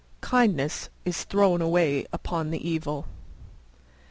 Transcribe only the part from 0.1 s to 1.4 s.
Kindness is